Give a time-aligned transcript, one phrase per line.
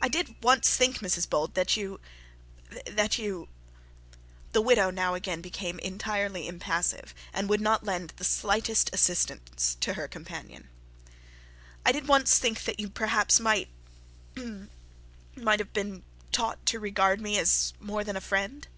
[0.00, 1.98] 'I did once think, Mrs Bold that you
[2.86, 3.48] that you'
[4.52, 9.94] The widow now again became entirely impassive, and would not lend the slightest assistance to
[9.94, 10.68] her companion.
[11.84, 13.70] 'I did once think that you perhaps might
[15.34, 18.68] might have been taught to regard me as more than a friend.'